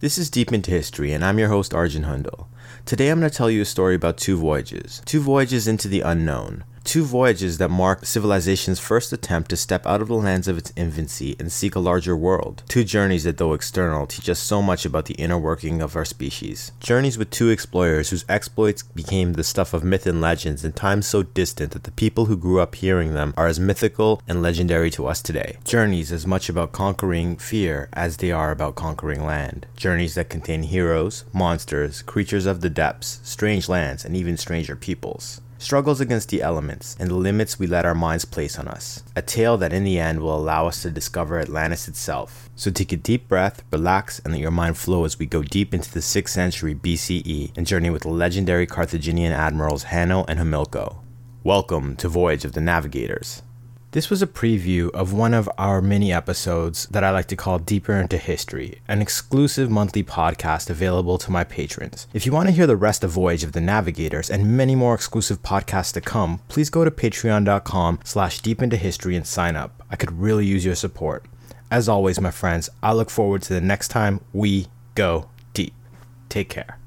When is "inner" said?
15.14-15.38